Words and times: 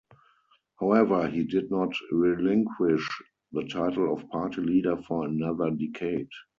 However, 0.79 1.27
he 1.27 1.43
did 1.43 1.69
not 1.69 1.91
relinquish 2.11 3.07
the 3.51 3.65
title 3.67 4.11
of 4.11 4.27
party 4.29 4.61
leader 4.61 4.97
for 4.97 5.25
another 5.27 5.69
decade. 5.69 6.27